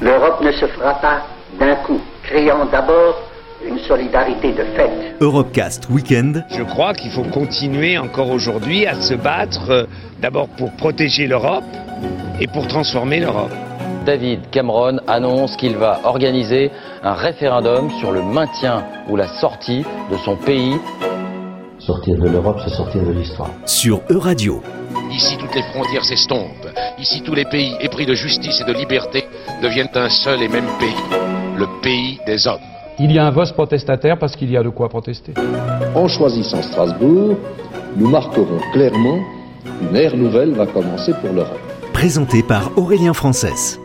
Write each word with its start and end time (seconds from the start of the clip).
L'Europe 0.00 0.40
ne 0.42 0.50
se 0.52 0.66
fera 0.66 0.94
pas 0.94 1.26
d'un 1.58 1.76
coup, 1.76 2.00
créant 2.22 2.64
d'abord 2.64 3.16
une 3.62 3.78
solidarité 3.80 4.52
de 4.52 4.64
fait. 4.74 4.90
Europecast 5.20 5.90
Weekend. 5.90 6.42
Je 6.48 6.62
crois 6.62 6.94
qu'il 6.94 7.10
faut 7.10 7.24
continuer 7.24 7.98
encore 7.98 8.30
aujourd'hui 8.30 8.86
à 8.86 8.94
se 8.94 9.12
battre 9.12 9.70
euh, 9.70 9.84
d'abord 10.22 10.48
pour 10.56 10.72
protéger 10.72 11.26
l'Europe 11.26 11.64
et 12.40 12.46
pour 12.46 12.66
transformer 12.66 13.20
l'Europe. 13.20 13.52
David 14.06 14.48
Cameron 14.50 15.00
annonce 15.06 15.54
qu'il 15.56 15.76
va 15.76 16.00
organiser 16.04 16.70
un 17.02 17.12
référendum 17.12 17.90
sur 18.00 18.10
le 18.10 18.22
maintien 18.22 18.82
ou 19.06 19.16
la 19.16 19.28
sortie 19.28 19.84
de 20.10 20.16
son 20.24 20.36
pays. 20.36 20.76
Sortir 21.78 22.16
de 22.16 22.28
l'Europe, 22.28 22.58
c'est 22.64 22.74
sortir 22.74 23.02
de 23.02 23.12
l'histoire. 23.12 23.50
Sur 23.66 24.00
Euradio. 24.08 24.62
Ici, 25.10 25.36
toutes 25.38 25.54
les 25.54 25.62
frontières 25.74 26.04
s'estompent. 26.04 26.68
Ici, 26.98 27.20
tous 27.22 27.34
les 27.34 27.44
pays 27.44 27.76
épris 27.80 28.06
de 28.06 28.14
justice 28.14 28.60
et 28.60 28.64
de 28.64 28.72
liberté 28.72 29.24
deviennent 29.60 29.88
un 29.94 30.08
seul 30.08 30.42
et 30.42 30.48
même 30.48 30.66
pays, 30.78 31.18
le 31.56 31.66
pays 31.82 32.18
des 32.26 32.46
hommes. 32.46 32.60
Il 32.98 33.12
y 33.12 33.18
a 33.18 33.26
un 33.26 33.30
vote 33.30 33.52
protestataire 33.52 34.18
parce 34.18 34.36
qu'il 34.36 34.50
y 34.50 34.56
a 34.56 34.62
de 34.62 34.68
quoi 34.68 34.88
protester. 34.88 35.34
En 35.94 36.08
choisissant 36.08 36.62
Strasbourg, 36.62 37.36
nous 37.96 38.08
marquerons 38.08 38.60
clairement 38.72 39.18
qu'une 39.64 39.96
ère 39.96 40.16
nouvelle 40.16 40.52
va 40.52 40.66
commencer 40.66 41.12
pour 41.20 41.32
l'Europe. 41.32 41.58
Présenté 41.92 42.42
par 42.42 42.76
Aurélien 42.78 43.12
Frances. 43.12 43.78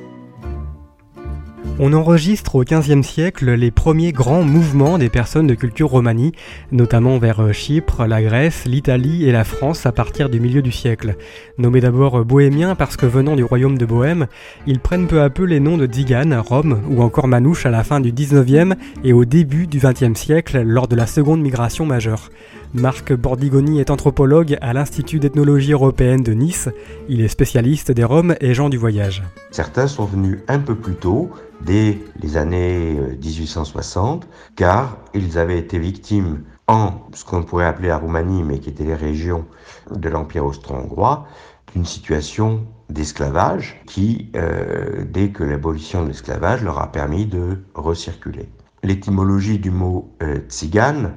On 1.78 1.92
enregistre 1.92 2.56
au 2.56 2.64
XVe 2.64 3.02
siècle 3.02 3.52
les 3.52 3.70
premiers 3.70 4.14
grands 4.14 4.44
mouvements 4.44 4.98
des 4.98 5.10
personnes 5.10 5.46
de 5.46 5.56
culture 5.56 5.90
romanie, 5.90 6.32
notamment 6.72 7.18
vers 7.18 7.42
euh, 7.42 7.52
Chypre, 7.52 8.06
la 8.06 8.22
Grèce, 8.22 8.64
l'Italie 8.64 9.26
et 9.26 9.34
la 9.34 9.44
France 9.44 9.86
à 9.86 9.92
partir 9.92 10.30
du 10.30 10.40
milieu 10.40 10.62
du 10.62 10.72
siècle. 10.72 11.18
Nommés 11.58 11.82
d'abord 11.82 12.24
bohémiens 12.24 12.76
parce 12.76 12.96
que 12.96 13.06
venant 13.06 13.36
du 13.36 13.44
royaume 13.44 13.78
de 13.78 13.86
Bohême, 13.86 14.28
ils 14.68 14.80
prennent 14.80 15.08
peu 15.08 15.22
à 15.22 15.30
peu 15.30 15.44
les 15.44 15.60
noms 15.60 15.78
de 15.78 15.86
Tzigane, 15.86 16.34
Rome 16.34 16.80
ou 16.90 17.02
encore 17.02 17.28
Manouche 17.28 17.66
à 17.66 17.72
la 17.72 17.84
fin 17.84 18.00
du 18.00 18.14
XIXe 18.14 18.76
et 19.04 19.12
au 19.12 19.26
début 19.26 19.68
du 19.68 19.80
XXe 19.80 20.18
siècle 20.18 20.62
lors 20.62 20.88
de 20.88 20.96
la 20.96 21.08
seconde 21.08 21.42
migration 21.42 21.86
majeure. 21.86 22.30
Marc 22.74 23.14
Bordigoni 23.14 23.80
est 23.80 23.90
anthropologue 23.90 24.58
à 24.62 24.74
l'Institut 24.74 25.20
d'ethnologie 25.20 25.72
européenne 25.72 26.24
de 26.24 26.34
Nice. 26.34 26.70
Il 27.08 27.22
est 27.22 27.30
spécialiste 27.30 27.92
des 27.92 28.04
Roms 28.04 28.36
et 28.42 28.54
gens 28.54 28.70
du 28.70 28.78
voyage. 28.78 29.24
Certains 29.52 29.88
sont 29.88 30.06
venus 30.06 30.40
un 30.50 30.60
peu 30.60 30.76
plus 30.76 30.96
tôt, 30.96 31.32
dès 31.62 32.00
les 32.22 32.38
années 32.38 33.00
1860, 33.22 34.24
euh, 34.24 34.28
car 34.56 34.98
ils 35.14 35.38
avaient 35.38 35.60
été 35.60 35.80
victimes 35.80 36.44
en 36.68 36.94
ce 37.14 37.26
qu'on 37.26 37.44
pourrait 37.44 37.66
appeler 37.66 37.90
la 37.90 37.98
Roumanie, 37.98 38.44
mais 38.44 38.60
qui 38.60 38.70
étaient 38.70 38.84
les 38.84 38.96
régions 38.96 39.46
de 39.92 40.10
l'Empire 40.10 40.46
austro-hongrois, 40.46 41.28
d'une 41.74 41.86
situation 41.86 42.66
d'esclavage 42.90 43.82
qui, 43.86 44.32
euh, 44.36 45.04
dès 45.08 45.30
que 45.30 45.44
l'abolition 45.44 46.04
de 46.04 46.10
l'esclavage, 46.10 46.64
leur 46.64 46.80
a 46.80 46.92
permis 46.92 47.26
de 47.26 47.60
recirculer. 47.74 48.50
L'étymologie 48.84 49.60
du 49.60 49.72
mot 49.72 50.12
euh, 50.22 50.40
tzigane 50.48 51.14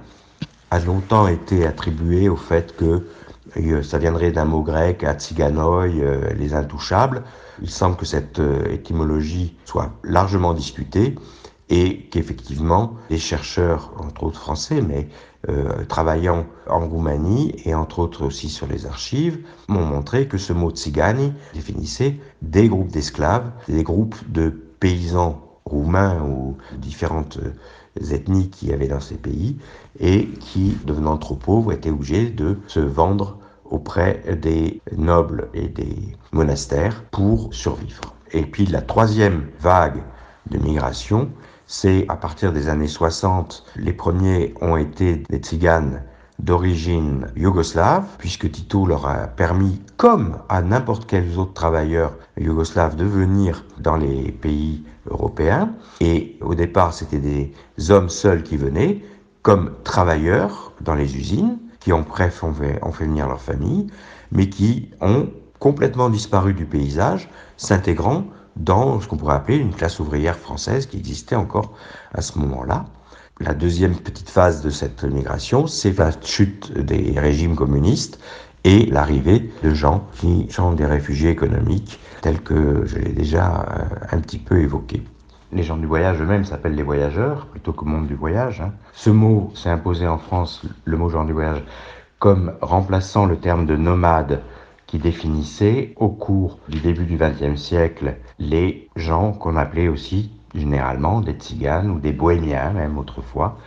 a 0.70 0.78
longtemps 0.80 1.28
été 1.28 1.66
attribuée 1.66 2.28
au 2.28 2.36
fait 2.36 2.76
que 2.76 3.06
euh, 3.56 3.82
ça 3.82 3.98
viendrait 3.98 4.32
d'un 4.32 4.44
mot 4.44 4.62
grec, 4.62 5.04
euh, 5.04 6.34
les 6.34 6.54
intouchables. 6.54 7.22
Il 7.62 7.70
semble 7.70 7.96
que 7.96 8.06
cette 8.06 8.38
euh, 8.38 8.72
étymologie 8.72 9.56
soit 9.64 9.92
largement 10.04 10.54
discutée 10.54 11.14
et 11.68 12.08
qu'effectivement 12.10 12.94
les 13.10 13.18
chercheurs, 13.18 13.92
entre 13.98 14.24
autres 14.24 14.40
français, 14.40 14.80
mais 14.80 15.08
travaillant 15.88 16.46
en 16.68 16.88
Roumanie 16.88 17.54
et 17.64 17.72
entre 17.72 18.00
autres 18.00 18.26
aussi 18.26 18.48
sur 18.48 18.66
les 18.66 18.86
archives, 18.86 19.38
m'ont 19.68 19.84
montré 19.84 20.26
que 20.26 20.36
ce 20.36 20.52
mot 20.52 20.70
tsigani 20.70 21.32
définissait 21.54 22.18
des 22.42 22.68
groupes 22.68 22.90
d'esclaves, 22.90 23.52
des 23.68 23.84
groupes 23.84 24.16
de 24.32 24.48
paysans 24.80 25.40
roumains 25.64 26.20
ou 26.22 26.56
différentes 26.76 27.38
ethnies 28.10 28.50
qui 28.50 28.72
avaient 28.72 28.88
dans 28.88 29.00
ces 29.00 29.16
pays 29.16 29.56
et 30.00 30.28
qui, 30.40 30.76
devenant 30.84 31.16
trop 31.18 31.34
pauvres, 31.36 31.72
étaient 31.72 31.90
obligés 31.90 32.30
de 32.30 32.58
se 32.66 32.80
vendre 32.80 33.37
auprès 33.70 34.22
des 34.40 34.80
nobles 34.96 35.48
et 35.54 35.68
des 35.68 36.16
monastères 36.32 37.02
pour 37.10 37.52
survivre. 37.52 38.14
Et 38.32 38.42
puis 38.42 38.66
la 38.66 38.82
troisième 38.82 39.46
vague 39.60 40.02
de 40.50 40.58
migration, 40.58 41.30
c'est 41.66 42.06
à 42.08 42.16
partir 42.16 42.52
des 42.52 42.68
années 42.68 42.88
60, 42.88 43.64
les 43.76 43.92
premiers 43.92 44.54
ont 44.60 44.76
été 44.76 45.22
des 45.28 45.38
tziganes 45.38 46.02
d'origine 46.38 47.26
yougoslave, 47.36 48.06
puisque 48.18 48.50
Tito 48.50 48.86
leur 48.86 49.06
a 49.06 49.26
permis, 49.26 49.80
comme 49.96 50.38
à 50.48 50.62
n'importe 50.62 51.06
quels 51.06 51.36
autres 51.36 51.52
travailleurs 51.52 52.14
yougoslaves, 52.38 52.96
de 52.96 53.04
venir 53.04 53.64
dans 53.80 53.96
les 53.96 54.30
pays 54.30 54.84
européens. 55.10 55.74
Et 56.00 56.38
au 56.40 56.54
départ, 56.54 56.94
c'était 56.94 57.18
des 57.18 57.52
hommes 57.90 58.08
seuls 58.08 58.42
qui 58.42 58.56
venaient, 58.56 59.02
comme 59.42 59.72
travailleurs 59.82 60.72
dans 60.80 60.94
les 60.94 61.16
usines, 61.16 61.58
qui 61.88 61.92
ont 61.94 62.04
bref 62.06 62.44
ont 62.44 62.52
fait, 62.52 62.78
ont 62.82 62.92
fait 62.92 63.06
venir 63.06 63.26
leur 63.26 63.40
famille, 63.40 63.86
mais 64.30 64.50
qui 64.50 64.90
ont 65.00 65.30
complètement 65.58 66.10
disparu 66.10 66.52
du 66.52 66.66
paysage, 66.66 67.30
s'intégrant 67.56 68.26
dans 68.56 69.00
ce 69.00 69.08
qu'on 69.08 69.16
pourrait 69.16 69.36
appeler 69.36 69.56
une 69.56 69.74
classe 69.74 69.98
ouvrière 69.98 70.36
française 70.36 70.84
qui 70.84 70.98
existait 70.98 71.34
encore 71.34 71.72
à 72.12 72.20
ce 72.20 72.38
moment-là. 72.40 72.84
La 73.40 73.54
deuxième 73.54 73.96
petite 73.96 74.28
phase 74.28 74.60
de 74.60 74.68
cette 74.68 75.02
migration, 75.02 75.66
c'est 75.66 75.96
la 75.96 76.10
chute 76.20 76.76
des 76.76 77.18
régimes 77.18 77.56
communistes 77.56 78.20
et 78.64 78.84
l'arrivée 78.84 79.50
de 79.62 79.72
gens 79.72 80.06
qui 80.20 80.46
sont 80.50 80.74
des 80.74 80.84
réfugiés 80.84 81.30
économiques, 81.30 81.98
tels 82.20 82.42
que 82.42 82.84
je 82.84 82.98
l'ai 82.98 83.14
déjà 83.14 83.62
euh, 83.62 83.84
un 84.10 84.20
petit 84.20 84.36
peu 84.38 84.60
évoqué. 84.60 85.02
Les 85.52 85.62
gens 85.62 85.76
du 85.76 85.86
voyage 85.86 86.20
eux-mêmes 86.20 86.44
s'appellent 86.44 86.74
les 86.74 86.82
voyageurs 86.82 87.46
plutôt 87.46 87.72
que 87.72 87.84
monde 87.84 88.06
du 88.06 88.14
voyage. 88.14 88.60
Hein. 88.60 88.72
Ce 88.92 89.08
mot 89.08 89.50
s'est 89.54 89.70
imposé 89.70 90.06
en 90.06 90.18
France, 90.18 90.62
le 90.84 90.96
mot 90.96 91.08
gens 91.08 91.24
du 91.24 91.32
voyage, 91.32 91.62
comme 92.18 92.52
remplaçant 92.60 93.24
le 93.26 93.36
terme 93.36 93.64
de 93.64 93.76
nomade 93.76 94.42
qui 94.86 94.98
définissait 94.98 95.94
au 95.96 96.08
cours 96.08 96.58
du 96.68 96.80
début 96.80 97.04
du 97.04 97.16
XXe 97.16 97.60
siècle 97.60 98.16
les 98.38 98.88
gens 98.96 99.32
qu'on 99.32 99.56
appelait 99.56 99.88
aussi 99.88 100.30
généralement 100.54 101.20
des 101.20 101.32
tziganes 101.32 101.90
ou 101.90 101.98
des 101.98 102.12
bohémiens 102.12 102.70
même 102.70 102.98
autrefois, 102.98 103.58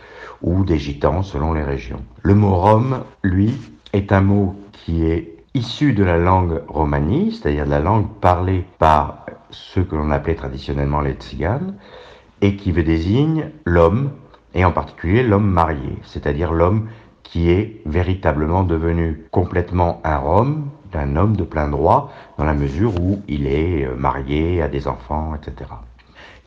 ou 0.42 0.64
des 0.64 0.78
gitans 0.78 1.22
selon 1.22 1.52
les 1.52 1.62
régions. 1.62 2.02
Le 2.22 2.34
mot 2.34 2.54
rome, 2.54 3.00
lui, 3.22 3.54
est 3.92 4.12
un 4.12 4.20
mot 4.20 4.56
qui 4.72 5.04
est 5.04 5.41
issu 5.54 5.92
de 5.92 6.04
la 6.04 6.18
langue 6.18 6.62
romanie, 6.68 7.32
c'est-à-dire 7.32 7.66
de 7.66 7.70
la 7.70 7.80
langue 7.80 8.08
parlée 8.20 8.64
par 8.78 9.26
ceux 9.50 9.84
que 9.84 9.96
l'on 9.96 10.10
appelait 10.10 10.34
traditionnellement 10.34 11.00
les 11.00 11.12
tziganes, 11.12 11.74
et 12.40 12.56
qui 12.56 12.72
désigne 12.72 13.50
l'homme, 13.64 14.10
et 14.54 14.64
en 14.64 14.72
particulier 14.72 15.22
l'homme 15.22 15.48
marié, 15.48 15.98
c'est-à-dire 16.04 16.52
l'homme 16.52 16.88
qui 17.22 17.50
est 17.50 17.80
véritablement 17.86 18.62
devenu 18.62 19.24
complètement 19.30 20.00
un 20.04 20.18
Rome, 20.18 20.68
d'un 20.92 21.16
homme 21.16 21.36
de 21.36 21.44
plein 21.44 21.68
droit, 21.68 22.12
dans 22.36 22.44
la 22.44 22.52
mesure 22.52 23.00
où 23.00 23.22
il 23.26 23.46
est 23.46 23.86
euh, 23.86 23.94
marié, 23.96 24.60
a 24.60 24.68
des 24.68 24.86
enfants, 24.86 25.34
etc. 25.34 25.70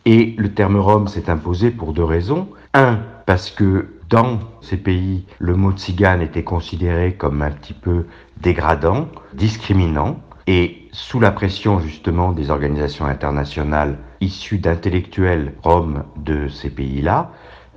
Et 0.05 0.35
le 0.37 0.53
terme 0.53 0.77
Rome 0.77 1.07
s'est 1.07 1.31
imposé 1.31 1.71
pour 1.71 1.93
deux 1.93 2.03
raisons. 2.03 2.47
Un, 2.75 2.99
parce 3.25 3.49
que 3.49 3.94
dans 4.09 4.39
ces 4.61 4.77
pays, 4.77 5.25
le 5.39 5.55
mot 5.55 5.71
tzigane 5.71 6.21
était 6.21 6.43
considéré 6.43 7.13
comme 7.13 7.41
un 7.41 7.51
petit 7.51 7.73
peu 7.73 8.05
dégradant, 8.37 9.07
discriminant, 9.33 10.19
et 10.47 10.87
sous 10.91 11.19
la 11.19 11.31
pression 11.31 11.79
justement 11.79 12.31
des 12.31 12.51
organisations 12.51 13.05
internationales 13.05 13.97
issues 14.21 14.59
d'intellectuels 14.59 15.53
roms 15.63 16.03
de 16.17 16.47
ces 16.47 16.69
pays-là, 16.69 17.31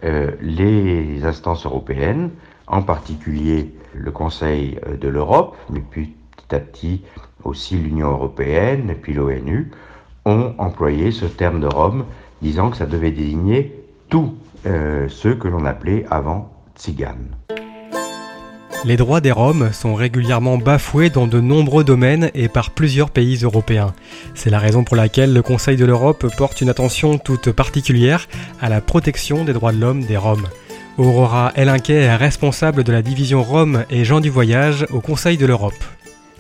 euh, 0.04 0.32
les 0.42 1.24
instances 1.24 1.64
européennes, 1.64 2.30
en 2.66 2.82
particulier 2.82 3.74
le 3.94 4.10
Conseil 4.10 4.78
de 5.00 5.08
l'Europe, 5.08 5.56
mais 5.70 5.80
petit 5.80 6.14
à 6.50 6.60
petit 6.60 7.02
aussi 7.42 7.76
l'Union 7.76 8.10
européenne 8.10 8.90
et 8.90 8.94
puis 8.94 9.14
l'ONU, 9.14 9.70
ont 10.26 10.54
employé 10.58 11.10
ce 11.10 11.24
terme 11.24 11.60
de 11.60 11.66
Rome, 11.66 12.04
disant 12.42 12.70
que 12.70 12.76
ça 12.76 12.86
devait 12.86 13.10
désigner 13.10 13.82
tous 14.10 14.34
euh, 14.66 15.06
ceux 15.08 15.34
que 15.34 15.48
l'on 15.48 15.64
appelait 15.64 16.04
avant 16.10 16.52
tziganes. 16.76 17.36
Les 18.84 18.96
droits 18.96 19.20
des 19.20 19.32
Roms 19.32 19.72
sont 19.72 19.94
régulièrement 19.94 20.56
bafoués 20.56 21.10
dans 21.10 21.26
de 21.26 21.40
nombreux 21.40 21.82
domaines 21.82 22.30
et 22.34 22.48
par 22.48 22.70
plusieurs 22.70 23.10
pays 23.10 23.38
européens. 23.42 23.92
C'est 24.34 24.50
la 24.50 24.60
raison 24.60 24.84
pour 24.84 24.94
laquelle 24.94 25.32
le 25.32 25.42
Conseil 25.42 25.76
de 25.76 25.84
l'Europe 25.84 26.26
porte 26.36 26.60
une 26.60 26.68
attention 26.68 27.18
toute 27.18 27.50
particulière 27.50 28.28
à 28.60 28.68
la 28.68 28.80
protection 28.80 29.44
des 29.44 29.52
droits 29.52 29.72
de 29.72 29.80
l'homme 29.80 30.04
des 30.04 30.16
Roms. 30.16 30.46
Aurora 30.96 31.52
Elinquet 31.56 32.02
est 32.02 32.16
responsable 32.16 32.84
de 32.84 32.92
la 32.92 33.02
division 33.02 33.42
Roms 33.42 33.84
et 33.90 34.04
gens 34.04 34.20
du 34.20 34.30
voyage 34.30 34.86
au 34.92 35.00
Conseil 35.00 35.36
de 35.36 35.46
l'Europe. 35.46 35.74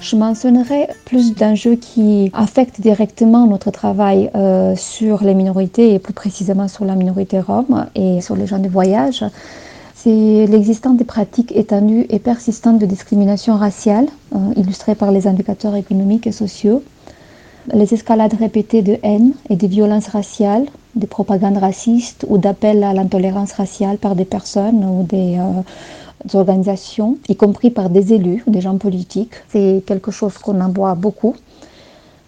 Je 0.00 0.14
mentionnerai 0.14 0.88
plus 1.04 1.34
d'enjeux 1.34 1.74
qui 1.74 2.30
affectent 2.32 2.80
directement 2.80 3.46
notre 3.46 3.72
travail 3.72 4.30
euh, 4.36 4.76
sur 4.76 5.24
les 5.24 5.34
minorités 5.34 5.92
et 5.92 5.98
plus 5.98 6.12
précisément 6.12 6.68
sur 6.68 6.84
la 6.84 6.94
minorité 6.94 7.40
rome 7.40 7.86
et 7.96 8.20
sur 8.20 8.36
les 8.36 8.46
gens 8.46 8.60
du 8.60 8.68
voyage. 8.68 9.24
C'est 9.96 10.46
l'existence 10.46 10.96
des 10.96 11.04
pratiques 11.04 11.50
étendues 11.56 12.06
et 12.10 12.20
persistantes 12.20 12.78
de 12.78 12.86
discrimination 12.86 13.56
raciale, 13.56 14.06
euh, 14.36 14.38
illustrées 14.54 14.94
par 14.94 15.10
les 15.10 15.26
indicateurs 15.26 15.74
économiques 15.74 16.28
et 16.28 16.32
sociaux. 16.32 16.82
les 17.74 17.92
escalades 17.92 18.32
répétées 18.32 18.80
de 18.80 18.96
haine 19.02 19.34
et 19.50 19.56
de 19.56 19.66
violences 19.66 20.08
raciales, 20.08 20.64
des 20.94 21.06
propagandes 21.06 21.58
racistes 21.58 22.24
ou 22.28 22.38
d'appels 22.38 22.82
à 22.82 22.94
l'intolérance 22.94 23.52
raciale 23.52 23.98
par 23.98 24.14
des 24.14 24.24
personnes 24.24 24.84
ou 24.84 25.02
des, 25.02 25.36
euh, 25.36 25.60
organisations, 26.34 27.18
y 27.28 27.36
compris 27.36 27.70
par 27.70 27.90
des 27.90 28.12
élus 28.12 28.42
des 28.46 28.60
gens 28.60 28.76
politiques. 28.78 29.34
C'est 29.50 29.82
quelque 29.86 30.10
chose 30.10 30.36
qu'on 30.38 30.60
en 30.60 30.70
voit 30.70 30.94
beaucoup. 30.94 31.34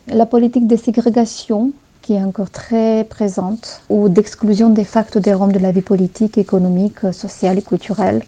La 0.07 0.27
politique 0.27 0.67
de 0.67 0.77
ségrégation 0.77 1.73
qui 2.03 2.15
est 2.15 2.23
encore 2.23 2.51
très 2.51 3.05
présente, 3.05 3.83
ou 3.89 4.09
d'exclusion 4.09 4.71
des 4.71 4.85
facto 4.85 5.21
des 5.21 5.35
Roms 5.35 5.53
de 5.53 5.59
la 5.59 5.71
vie 5.71 5.83
politique, 5.83 6.39
économique, 6.39 7.13
sociale 7.13 7.59
et 7.59 7.63
culturelle. 7.63 8.23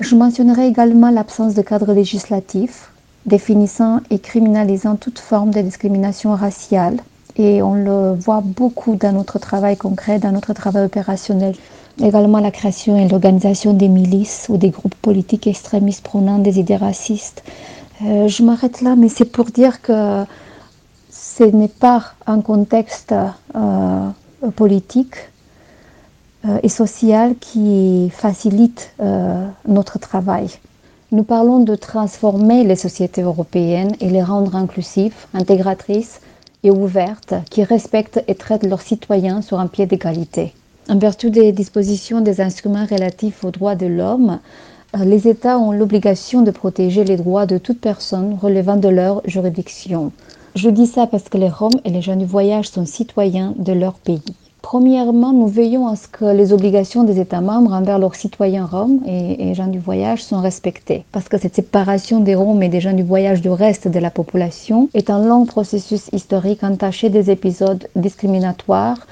Je 0.00 0.14
mentionnerai 0.14 0.66
également 0.66 1.10
l'absence 1.10 1.54
de 1.54 1.62
cadre 1.62 1.92
législatif 1.92 2.90
définissant 3.26 4.00
et 4.10 4.18
criminalisant 4.18 4.96
toute 4.96 5.18
forme 5.18 5.50
de 5.50 5.60
discrimination 5.60 6.34
raciale. 6.34 6.98
Et 7.36 7.62
on 7.62 7.74
le 7.74 8.14
voit 8.14 8.42
beaucoup 8.44 8.96
dans 8.96 9.12
notre 9.12 9.38
travail 9.38 9.76
concret, 9.76 10.18
dans 10.18 10.32
notre 10.32 10.52
travail 10.52 10.84
opérationnel. 10.86 11.54
Également 12.02 12.38
la 12.40 12.50
création 12.50 12.96
et 12.96 13.08
l'organisation 13.08 13.74
des 13.74 13.88
milices 13.88 14.46
ou 14.48 14.56
des 14.56 14.70
groupes 14.70 14.94
politiques 14.94 15.46
extrémistes 15.46 16.02
prônant 16.02 16.38
des 16.38 16.58
idées 16.58 16.76
racistes. 16.76 17.42
Euh, 18.02 18.28
je 18.28 18.42
m'arrête 18.42 18.80
là, 18.80 18.96
mais 18.96 19.08
c'est 19.08 19.26
pour 19.26 19.46
dire 19.46 19.82
que 19.82 20.24
ce 21.10 21.44
n'est 21.44 21.68
pas 21.68 22.12
un 22.26 22.40
contexte 22.40 23.14
euh, 23.54 24.08
politique 24.56 25.16
euh, 26.46 26.58
et 26.62 26.68
social 26.68 27.34
qui 27.38 28.10
facilite 28.10 28.94
notre 29.66 29.98
travail. 29.98 30.48
Nous 31.12 31.24
parlons 31.24 31.58
de 31.58 31.74
transformer 31.74 32.64
les 32.64 32.76
sociétés 32.76 33.22
européennes 33.22 33.92
et 34.00 34.08
les 34.08 34.22
rendre 34.22 34.54
inclusives, 34.54 35.26
intégratrices 35.34 36.20
et 36.62 36.70
ouvertes, 36.70 37.34
qui 37.50 37.64
respectent 37.64 38.22
et 38.28 38.34
traitent 38.36 38.64
leurs 38.64 38.80
citoyens 38.82 39.42
sur 39.42 39.58
un 39.58 39.66
pied 39.66 39.86
d'égalité. 39.86 40.54
En 40.90 40.98
vertu 40.98 41.30
des 41.30 41.52
dispositions 41.52 42.20
des 42.20 42.40
instruments 42.40 42.84
relatifs 42.84 43.44
aux 43.44 43.52
droits 43.52 43.76
de 43.76 43.86
l'homme, 43.86 44.40
les 44.98 45.28
États 45.28 45.56
ont 45.56 45.70
l'obligation 45.70 46.42
de 46.42 46.50
protéger 46.50 47.04
les 47.04 47.16
droits 47.16 47.46
de 47.46 47.58
toute 47.58 47.80
personne 47.80 48.36
relevant 48.42 48.76
de 48.76 48.88
leur 48.88 49.22
juridiction. 49.24 50.10
Je 50.56 50.68
dis 50.68 50.88
ça 50.88 51.06
parce 51.06 51.28
que 51.28 51.38
les 51.38 51.48
Roms 51.48 51.78
et 51.84 51.90
les 51.90 52.02
gens 52.02 52.16
du 52.16 52.24
voyage 52.24 52.68
sont 52.70 52.86
citoyens 52.86 53.54
de 53.56 53.72
leur 53.72 53.92
pays. 53.92 54.24
Premièrement, 54.62 55.32
nous 55.32 55.46
veillons 55.46 55.86
à 55.86 55.94
ce 55.94 56.08
que 56.08 56.24
les 56.24 56.52
obligations 56.52 57.04
des 57.04 57.20
États 57.20 57.40
membres 57.40 57.72
envers 57.72 58.00
leurs 58.00 58.16
citoyens 58.16 58.66
roms 58.66 59.00
et, 59.06 59.54
gens 59.54 59.68
du 59.68 59.78
voyage 59.78 60.24
sont 60.24 60.40
respectées. 60.40 61.04
Parce 61.12 61.28
que 61.28 61.38
cette 61.38 61.54
séparation 61.54 62.18
des 62.18 62.34
Roms 62.34 62.62
et 62.64 62.68
des 62.68 62.80
gens 62.80 62.92
du 62.92 63.04
voyage 63.04 63.40
du 63.40 63.48
reste 63.48 63.86
de 63.86 63.98
la 64.00 64.10
population 64.10 64.88
est 64.92 65.08
un 65.08 65.24
long 65.24 65.46
processus 65.46 66.10
historique 66.12 66.64
entaché 66.64 67.10
des 67.10 67.30
épisodes 67.30 67.86
discriminatoires 67.94 69.06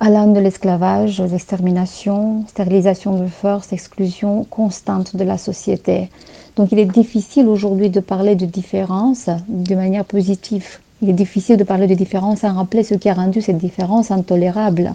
allant 0.00 0.26
de 0.26 0.40
l'esclavage 0.40 1.20
aux 1.20 1.28
exterminations, 1.28 2.44
stérilisation 2.48 3.16
de 3.16 3.26
force, 3.26 3.72
exclusion 3.72 4.44
constante 4.44 5.14
de 5.14 5.24
la 5.24 5.38
société. 5.38 6.10
Donc 6.56 6.72
il 6.72 6.78
est 6.78 6.86
difficile 6.86 7.46
aujourd'hui 7.46 7.90
de 7.90 8.00
parler 8.00 8.34
de 8.34 8.46
différence 8.46 9.30
de 9.48 9.74
manière 9.74 10.04
positive 10.04 10.80
il 11.02 11.08
est 11.08 11.14
difficile 11.14 11.56
de 11.56 11.64
parler 11.64 11.86
de 11.86 11.94
différence 11.94 12.40
sans 12.40 12.54
rappeler 12.54 12.84
ce 12.84 12.94
qui 12.94 13.08
a 13.08 13.14
rendu 13.14 13.40
cette 13.40 13.56
différence 13.56 14.10
intolérable. 14.10 14.94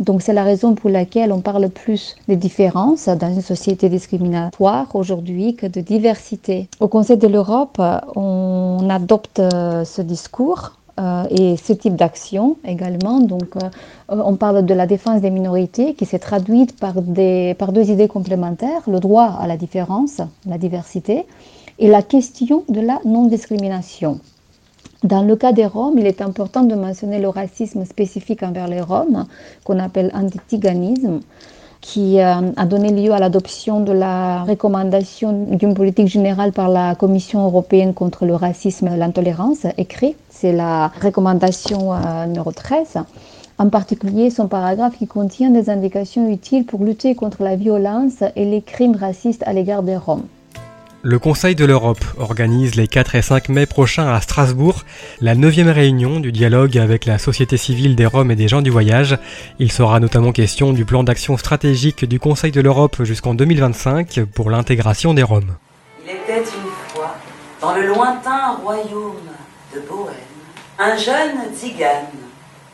Donc 0.00 0.22
c'est 0.22 0.32
la 0.32 0.42
raison 0.42 0.74
pour 0.74 0.90
laquelle 0.90 1.32
on 1.32 1.40
parle 1.40 1.68
plus 1.68 2.16
de 2.26 2.34
différence 2.34 3.08
dans 3.08 3.32
une 3.32 3.42
société 3.42 3.88
discriminatoire 3.88 4.88
aujourd'hui 4.94 5.54
que 5.54 5.66
de 5.66 5.80
diversité. 5.80 6.68
Au 6.80 6.88
Conseil 6.88 7.18
de 7.18 7.28
l'Europe, 7.28 7.80
on 8.16 8.88
adopte 8.90 9.38
euh, 9.38 9.84
ce 9.84 10.02
discours 10.02 10.72
euh, 11.00 11.24
et 11.30 11.56
ce 11.56 11.72
type 11.72 11.96
d'action 11.96 12.56
également. 12.64 13.20
Donc, 13.20 13.56
euh, 13.56 13.68
on 14.08 14.36
parle 14.36 14.64
de 14.64 14.74
la 14.74 14.86
défense 14.86 15.20
des 15.20 15.30
minorités 15.30 15.94
qui 15.94 16.06
s'est 16.06 16.20
traduite 16.20 16.78
par, 16.78 17.02
des, 17.02 17.54
par 17.58 17.72
deux 17.72 17.90
idées 17.90 18.08
complémentaires 18.08 18.82
le 18.86 19.00
droit 19.00 19.36
à 19.40 19.46
la 19.46 19.56
différence, 19.56 20.20
la 20.46 20.58
diversité, 20.58 21.26
et 21.78 21.88
la 21.88 22.02
question 22.02 22.64
de 22.68 22.80
la 22.80 23.00
non-discrimination. 23.04 24.20
Dans 25.02 25.22
le 25.22 25.36
cas 25.36 25.52
des 25.52 25.66
Roms, 25.66 25.98
il 25.98 26.06
est 26.06 26.22
important 26.22 26.62
de 26.62 26.74
mentionner 26.74 27.18
le 27.18 27.28
racisme 27.28 27.84
spécifique 27.84 28.42
envers 28.42 28.68
les 28.68 28.80
Roms, 28.80 29.26
qu'on 29.64 29.78
appelle 29.78 30.10
antitiganisme, 30.14 31.20
qui 31.84 32.18
euh, 32.18 32.50
a 32.56 32.64
donné 32.64 32.90
lieu 32.90 33.12
à 33.12 33.18
l'adoption 33.18 33.80
de 33.80 33.92
la 33.92 34.42
recommandation 34.44 35.46
d'une 35.50 35.74
politique 35.74 36.06
générale 36.06 36.50
par 36.50 36.70
la 36.70 36.94
Commission 36.94 37.44
européenne 37.44 37.92
contre 37.92 38.24
le 38.24 38.34
racisme 38.34 38.88
et 38.88 38.96
l'intolérance, 38.96 39.66
écrit. 39.76 40.16
C'est 40.30 40.52
la 40.52 40.90
recommandation 41.02 41.92
euh, 41.92 42.24
numéro 42.24 42.52
13. 42.52 43.00
En 43.58 43.68
particulier, 43.68 44.30
son 44.30 44.48
paragraphe 44.48 44.96
qui 44.96 45.06
contient 45.06 45.50
des 45.50 45.68
indications 45.68 46.30
utiles 46.30 46.64
pour 46.64 46.82
lutter 46.82 47.14
contre 47.14 47.42
la 47.42 47.54
violence 47.54 48.24
et 48.34 48.46
les 48.46 48.62
crimes 48.62 48.96
racistes 48.96 49.42
à 49.46 49.52
l'égard 49.52 49.82
des 49.82 49.98
Roms. 49.98 50.24
Le 51.06 51.18
Conseil 51.18 51.54
de 51.54 51.66
l'Europe 51.66 52.02
organise 52.16 52.76
les 52.76 52.88
4 52.88 53.14
et 53.16 53.20
5 53.20 53.50
mai 53.50 53.66
prochains 53.66 54.08
à 54.08 54.22
Strasbourg 54.22 54.84
la 55.20 55.34
9e 55.34 55.70
réunion 55.70 56.18
du 56.18 56.32
dialogue 56.32 56.78
avec 56.78 57.04
la 57.04 57.18
société 57.18 57.58
civile 57.58 57.94
des 57.94 58.06
Roms 58.06 58.30
et 58.30 58.36
des 58.36 58.48
gens 58.48 58.62
du 58.62 58.70
voyage. 58.70 59.18
Il 59.58 59.70
sera 59.70 60.00
notamment 60.00 60.32
question 60.32 60.72
du 60.72 60.86
plan 60.86 61.04
d'action 61.04 61.36
stratégique 61.36 62.06
du 62.06 62.18
Conseil 62.18 62.52
de 62.52 62.62
l'Europe 62.62 63.02
jusqu'en 63.04 63.34
2025 63.34 64.24
pour 64.34 64.48
l'intégration 64.48 65.12
des 65.12 65.22
Roms. 65.22 65.54
Il 66.06 66.10
était 66.10 66.38
une 66.38 66.70
fois, 66.94 67.16
dans 67.60 67.74
le 67.74 67.86
lointain 67.86 68.52
royaume 68.62 69.28
de 69.74 69.80
Bohème, 69.80 70.14
un 70.78 70.96
jeune 70.96 71.54
tzigane 71.54 72.06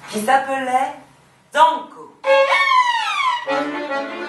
qui 0.09 0.21
s'appelait 0.21 0.95
Danko. 1.53 2.15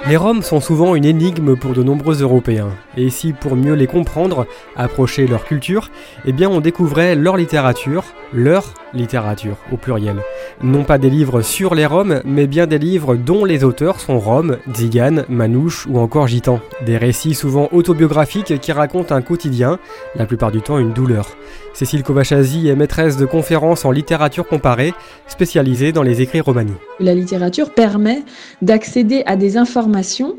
Les 0.08 0.18
Roms 0.18 0.42
sont 0.42 0.60
souvent 0.60 0.96
une 0.96 1.06
énigme 1.06 1.56
pour 1.56 1.74
de 1.74 1.84
nombreux 1.84 2.22
Européens. 2.22 2.72
Et 2.98 3.10
si, 3.10 3.34
pour 3.34 3.56
mieux 3.56 3.76
les 3.76 3.88
comprendre, 3.88 4.48
approcher 4.76 5.28
leur 5.28 5.46
culture, 5.46 5.90
eh 6.26 6.34
bien 6.34 6.50
on 6.50 6.60
découvrait 6.60 7.16
leur 7.16 7.38
littérature, 7.38 8.04
leur 8.34 8.74
littérature 8.94 9.58
au 9.72 9.78
pluriel. 9.78 10.18
Non 10.64 10.84
pas 10.84 10.98
des 10.98 11.10
livres 11.10 11.42
sur 11.42 11.76
les 11.76 11.86
Roms, 11.86 12.22
mais 12.26 12.48
bien 12.48 12.68
des 12.68 12.80
livres 12.80 13.16
dont 13.16 13.46
les 13.46 13.64
auteurs 13.64 14.00
sont 14.00 14.20
Roms, 14.20 14.58
Tziganes, 14.72 15.26
Manouches 15.30 15.88
ou 15.88 16.00
encore 16.00 16.28
Gitans. 16.28 16.60
Des 16.86 16.98
récits 16.98 17.34
souvent 17.34 17.70
autobiographiques 17.72 18.60
qui 18.60 18.72
racontent 18.72 19.16
un 19.16 19.22
quotidien, 19.22 19.80
la 20.16 20.26
plupart 20.26 20.52
du 20.52 20.62
temps 20.62 20.78
une 20.78 20.94
douleur. 20.94 21.36
Cécile 21.74 22.04
Kovachazi 22.04 22.68
est 22.68 22.76
maîtresse 22.76 23.18
de 23.18 23.26
conférences 23.26 23.86
en 23.86 23.92
littérature 23.92 24.48
comparée, 24.48 24.94
spécialisée 25.28 25.92
dans 25.92 26.04
les 26.04 26.22
écrits 26.22 26.42
romani. 26.42 26.74
La 27.00 27.14
littérature 27.14 27.74
permet 27.74 28.24
d'accéder 28.62 29.24
à 29.26 29.36
des 29.36 29.58
informations 29.58 30.36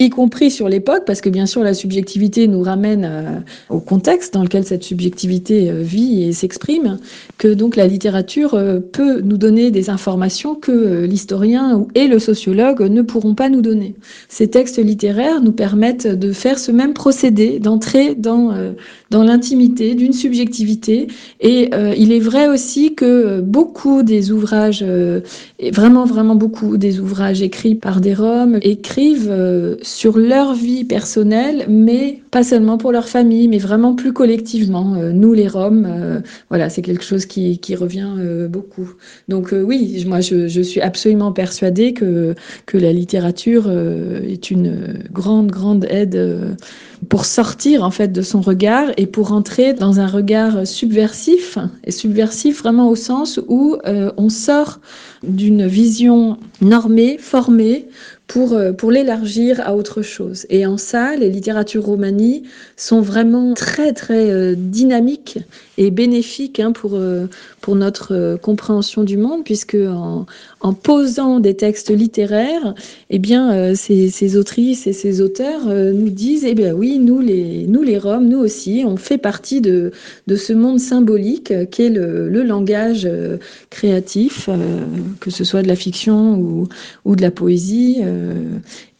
y 0.00 0.10
compris 0.10 0.50
sur 0.50 0.68
l'époque, 0.68 1.04
parce 1.06 1.20
que 1.20 1.28
bien 1.28 1.46
sûr 1.46 1.62
la 1.62 1.72
subjectivité 1.72 2.48
nous 2.48 2.62
ramène 2.62 3.04
euh, 3.04 3.38
au 3.70 3.78
contexte 3.78 4.34
dans 4.34 4.42
lequel 4.42 4.64
cette 4.64 4.82
subjectivité 4.82 5.70
euh, 5.70 5.82
vit 5.82 6.24
et 6.24 6.32
s'exprime, 6.32 6.98
que 7.38 7.46
donc 7.46 7.76
la 7.76 7.86
littérature 7.86 8.54
euh, 8.54 8.80
peut 8.80 9.20
nous 9.20 9.36
donner 9.36 9.70
des 9.70 9.90
informations 9.90 10.56
que 10.56 11.04
l'historien 11.04 11.86
et 11.94 12.08
le 12.08 12.18
sociologue 12.18 12.82
ne 12.82 13.02
pourront 13.02 13.36
pas 13.36 13.48
nous 13.48 13.62
donner. 13.62 13.94
Ces 14.28 14.48
textes 14.48 14.82
littéraires 14.82 15.40
nous 15.40 15.52
permettent 15.52 16.08
de 16.08 16.32
faire 16.32 16.58
ce 16.58 16.72
même 16.72 16.92
procédé, 16.92 17.60
d'entrer 17.60 18.16
dans, 18.16 18.52
dans 19.10 19.22
l'intimité 19.22 19.94
d'une 19.94 20.12
subjectivité, 20.12 21.06
et 21.40 21.70
il 21.96 22.12
est 22.12 22.20
vrai 22.20 22.48
aussi 22.48 22.94
que 22.94 23.40
beaucoup 23.40 24.02
des 24.02 24.32
ouvrages, 24.32 24.84
vraiment 25.72 26.04
vraiment 26.04 26.34
beaucoup 26.34 26.76
des 26.76 27.00
ouvrages 27.00 27.42
écrits 27.42 27.74
par 27.74 28.00
des 28.00 28.14
Roms, 28.14 28.58
écrivent 28.62 29.32
sur 29.84 30.16
leur 30.16 30.54
vie 30.54 30.84
personnelle, 30.84 31.66
mais 31.68 32.22
pas 32.30 32.42
seulement 32.42 32.78
pour 32.78 32.90
leur 32.90 33.08
famille, 33.08 33.48
mais 33.48 33.58
vraiment 33.58 33.94
plus 33.94 34.12
collectivement. 34.12 34.94
Euh, 34.94 35.12
nous, 35.12 35.34
les 35.34 35.46
Roms, 35.46 35.86
euh, 35.86 36.20
voilà, 36.48 36.70
c'est 36.70 36.82
quelque 36.82 37.04
chose 37.04 37.26
qui, 37.26 37.58
revient 37.74 38.12
euh, 38.18 38.48
beaucoup. 38.48 38.94
Donc 39.28 39.52
oui, 39.52 40.04
moi, 40.06 40.20
je, 40.20 40.48
je, 40.48 40.60
suis 40.62 40.80
absolument 40.80 41.32
persuadée 41.32 41.92
que, 41.92 42.34
que 42.66 42.78
la 42.78 42.92
littérature 42.92 43.70
est 43.70 44.50
une 44.50 45.02
grande, 45.12 45.50
grande 45.50 45.86
aide 45.90 46.56
pour 47.08 47.24
sortir 47.24 47.82
en 47.82 47.90
fait 47.90 48.12
de 48.12 48.22
son 48.22 48.40
regard 48.40 48.92
et 48.96 49.06
pour 49.06 49.32
entrer 49.32 49.74
dans 49.74 49.98
un 49.98 50.06
regard 50.06 50.66
subversif 50.66 51.58
et 51.84 51.90
subversif 51.90 52.60
vraiment 52.60 52.88
au 52.88 52.94
sens 52.94 53.40
où 53.48 53.76
on 54.16 54.28
sort 54.28 54.80
d'une 55.24 55.66
vision 55.66 56.38
normée, 56.60 57.18
formée 57.18 57.88
pour, 58.26 58.58
pour 58.78 58.90
l'élargir 58.90 59.60
à 59.60 59.76
autre 59.76 60.02
chose. 60.02 60.46
Et 60.48 60.66
en 60.66 60.78
ça, 60.78 61.14
les 61.16 61.28
littératures 61.28 61.84
romanies 61.84 62.44
sont 62.76 63.00
vraiment 63.00 63.54
très 63.54 63.92
très 63.92 64.56
dynamiques 64.56 65.38
et 65.76 65.90
bénéfiques 65.90 66.58
hein, 66.58 66.72
pour, 66.72 66.98
pour 67.60 67.76
notre 67.76 68.38
compréhension 68.40 69.04
du 69.04 69.18
monde, 69.18 69.44
puisque 69.44 69.76
en, 69.76 70.26
en 70.64 70.72
posant 70.72 71.40
des 71.40 71.54
textes 71.54 71.90
littéraires, 71.90 72.74
eh 73.10 73.18
bien, 73.18 73.74
ces, 73.74 74.08
ces, 74.08 74.36
autrices 74.38 74.86
et 74.86 74.94
ces 74.94 75.20
auteurs 75.20 75.66
nous 75.66 76.08
disent, 76.08 76.46
eh 76.46 76.54
bien 76.54 76.72
oui, 76.72 76.98
nous 76.98 77.20
les, 77.20 77.66
nous 77.66 77.82
les 77.82 77.98
Roms, 77.98 78.26
nous 78.26 78.38
aussi, 78.38 78.82
on 78.86 78.96
fait 78.96 79.18
partie 79.18 79.60
de, 79.60 79.92
ce 80.26 80.52
monde 80.54 80.80
symbolique 80.80 81.52
qu'est 81.70 81.90
le, 81.90 82.30
le 82.30 82.42
langage 82.42 83.06
créatif, 83.68 84.48
que 85.20 85.30
ce 85.30 85.44
soit 85.44 85.62
de 85.62 85.68
la 85.68 85.76
fiction 85.76 86.66
ou 87.04 87.16
de 87.16 87.20
la 87.22 87.30
poésie. 87.30 88.00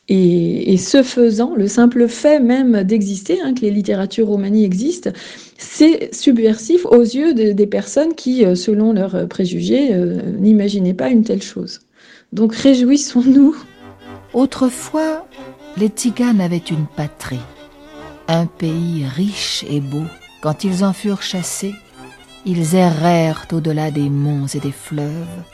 Et, 0.08 0.76
ce 0.76 1.02
faisant, 1.02 1.54
le 1.56 1.66
simple 1.66 2.08
fait 2.08 2.38
même 2.38 2.82
d'exister, 2.82 3.40
hein, 3.40 3.54
que 3.54 3.62
les 3.62 3.70
littératures 3.70 4.26
romanies 4.26 4.64
existent, 4.64 5.10
c'est 5.56 6.14
subversif 6.14 6.84
aux 6.84 7.00
yeux 7.00 7.32
de, 7.32 7.52
des 7.52 7.66
personnes 7.66 8.14
qui, 8.14 8.44
selon 8.54 8.92
leurs 8.92 9.26
préjugés, 9.28 9.94
euh, 9.94 10.20
n'imaginaient 10.38 10.94
pas 10.94 11.08
une 11.08 11.24
telle 11.24 11.42
chose. 11.42 11.80
Donc 12.32 12.54
réjouissons-nous. 12.54 13.56
Autrefois, 14.34 15.26
les 15.76 15.88
Tziganes 15.88 16.40
avaient 16.40 16.56
une 16.58 16.86
patrie, 16.96 17.38
un 18.28 18.46
pays 18.46 19.06
riche 19.06 19.64
et 19.70 19.80
beau. 19.80 20.04
Quand 20.42 20.64
ils 20.64 20.84
en 20.84 20.92
furent 20.92 21.22
chassés, 21.22 21.74
ils 22.44 22.74
errèrent 22.74 23.46
au-delà 23.52 23.90
des 23.90 24.10
monts 24.10 24.48
et 24.52 24.58
des 24.58 24.72
fleuves, 24.72 25.44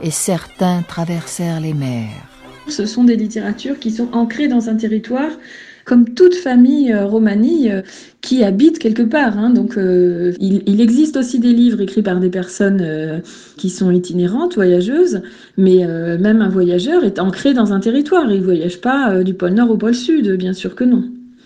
et 0.00 0.10
certains 0.12 0.82
traversèrent 0.82 1.60
les 1.60 1.74
mers. 1.74 2.35
Ce 2.68 2.84
sont 2.86 3.04
des 3.04 3.16
littératures 3.16 3.78
qui 3.78 3.90
sont 3.90 4.08
ancrées 4.12 4.48
dans 4.48 4.68
un 4.68 4.76
territoire, 4.76 5.30
comme 5.86 6.14
toute 6.14 6.34
famille 6.34 6.92
euh, 6.92 7.06
romanie 7.06 7.70
euh, 7.70 7.80
qui 8.20 8.42
habite 8.42 8.78
quelque 8.78 9.04
part. 9.04 9.38
Hein. 9.38 9.50
Donc, 9.50 9.78
euh, 9.78 10.34
il, 10.40 10.80
existe 10.80 11.16
aussi 11.16 11.38
des 11.38 11.52
livres 11.52 11.80
écrits 11.80 12.02
par 12.02 12.18
des 12.18 12.28
personnes 12.28 13.22
qui 13.56 13.70
sont 13.70 13.90
itinérantes, 13.90 14.56
voyageuses, 14.56 15.22
mais 15.56 15.86
même 16.18 16.42
un 16.42 16.48
voyageur 16.48 17.04
est 17.04 17.18
ancré 17.18 17.54
dans 17.54 17.72
un 17.72 17.80
territoire. 17.80 18.30
Il 18.30 18.40
ne 18.40 18.44
voyage 18.44 18.80
pas 18.80 19.22
du 19.22 19.34
pôle 19.34 19.52
Nord 19.52 19.70
au 19.70 19.76
pôle 19.76 19.94
Sud, 19.94 20.32
bien 20.32 20.52
sûr 20.52 20.74
que 20.74 20.84
non. 20.84 21.04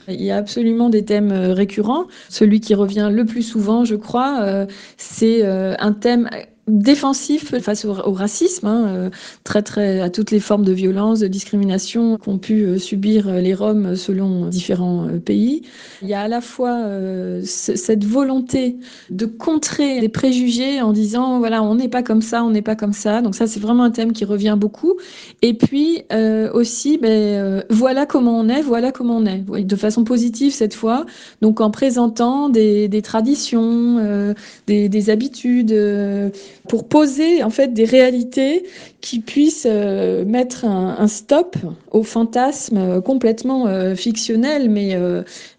Il 0.09 0.23
y 0.23 0.31
a 0.31 0.37
absolument 0.37 0.89
des 0.89 1.05
thèmes 1.05 1.33
récurrents. 1.33 2.07
Celui 2.29 2.61
qui 2.61 2.75
revient 2.75 3.11
le 3.13 3.25
plus 3.25 3.43
souvent, 3.43 3.85
je 3.85 3.95
crois, 3.95 4.67
c'est 4.97 5.45
un 5.45 5.93
thème 5.93 6.29
défensif 6.71 7.55
face 7.59 7.85
au, 7.85 8.13
racisme, 8.13 8.67
hein, 8.67 8.87
euh, 8.89 9.11
très 9.45 9.63
très 9.63 10.01
à 10.01 10.11
toutes 10.11 10.31
les 10.31 10.41
formes 10.41 10.65
de 10.65 10.73
violence, 10.73 11.21
de 11.21 11.29
discrimination 11.29 12.17
qu'ont 12.17 12.39
pu 12.39 12.65
euh, 12.65 12.79
subir 12.79 13.29
euh, 13.29 13.41
les 13.41 13.55
Roms 13.55 13.97
selon 13.97 14.47
différents 14.47 15.09
euh, 15.09 15.19
pays. 15.19 15.63
Il 16.03 16.09
y 16.09 16.15
a 16.15 16.23
à 16.23 16.29
la 16.29 16.41
fois 16.41 16.77
euh, 16.85 17.43
cette 17.45 18.05
volonté 18.05 18.77
de 19.11 19.27
contrer 19.27 20.01
les 20.01 20.09
préjugés 20.09 20.81
en 20.81 20.93
disant 20.93 21.39
voilà 21.39 21.63
on 21.63 21.75
n'est 21.75 21.89
pas 21.89 22.03
comme 22.03 22.23
ça, 22.23 22.45
on 22.45 22.51
n'est 22.51 22.63
pas 22.63 22.77
comme 22.77 22.93
ça. 22.93 23.23
Donc 23.23 23.35
ça 23.35 23.47
c'est 23.47 23.61
vraiment 23.61 23.85
un 23.85 23.91
thème 23.91 24.13
qui 24.13 24.25
revient 24.25 24.57
beaucoup. 24.59 24.97
Et 25.43 25.55
puis 25.55 26.05
euh, 26.13 26.51
aussi 26.53 26.99
ben, 26.99 27.65
voilà 27.71 28.07
comment 28.07 28.39
on 28.39 28.49
est, 28.49 28.63
voilà 28.63 28.93
comment 28.93 29.17
on 29.17 29.27
est, 29.27 29.65
de 29.65 29.77
façon 29.77 30.05
positive 30.05 30.53
cette 30.53 30.75
fois. 30.75 31.07
Donc 31.43 31.61
en 31.61 31.71
présentant 31.71 32.49
des, 32.49 32.89
des 32.89 33.03
traditions, 33.03 34.35
des, 34.67 34.89
des, 34.89 35.11
habitudes 35.11 35.75
pour 36.69 36.89
poser 36.89 37.43
en 37.43 37.51
fait 37.51 37.73
des 37.73 37.85
réalités 37.85 38.65
qui 39.01 39.21
puissent 39.21 39.67
euh, 39.69 40.25
mettre 40.25 40.65
un, 40.65 41.09
stop 41.09 41.57
au 41.91 42.03
fantasme 42.03 42.77
euh, 42.77 43.01
complètement 43.01 43.67
euh, 43.67 43.95
fictionnel, 43.95 44.69
mais, 44.71 44.97